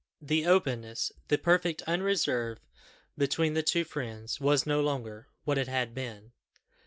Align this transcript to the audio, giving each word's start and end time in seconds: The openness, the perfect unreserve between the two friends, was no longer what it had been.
The 0.19 0.47
openness, 0.47 1.11
the 1.27 1.37
perfect 1.37 1.83
unreserve 1.83 2.57
between 3.19 3.53
the 3.53 3.61
two 3.61 3.83
friends, 3.83 4.39
was 4.41 4.65
no 4.65 4.81
longer 4.81 5.27
what 5.43 5.59
it 5.59 5.67
had 5.67 5.93
been. 5.93 6.31